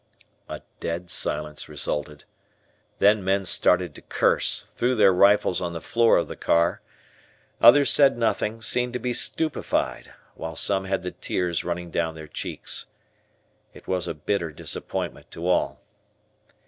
A 0.49 0.63
dead 0.79 1.11
silence 1.11 1.69
resulted. 1.69 2.23
Then 2.97 3.23
men 3.23 3.45
started 3.45 3.93
to 3.93 4.01
curse, 4.01 4.61
threw 4.75 4.95
their 4.95 5.13
rifles 5.13 5.61
on 5.61 5.73
the 5.73 5.79
floor 5.79 6.17
of 6.17 6.27
the 6.27 6.35
car, 6.35 6.81
others 7.61 7.91
said 7.91 8.17
nothing, 8.17 8.63
seemed 8.63 8.93
to 8.93 8.99
be 8.99 9.13
stupefied, 9.13 10.11
while 10.33 10.55
some 10.55 10.85
had 10.85 11.03
the 11.03 11.11
tears 11.11 11.63
running 11.63 11.91
down 11.91 12.15
their 12.15 12.27
cheeks. 12.27 12.87
It 13.75 13.87
was 13.87 14.07
a 14.07 14.15
bitter 14.15 14.51
disappointment 14.51 15.29
to 15.29 15.47
all. 15.47 15.83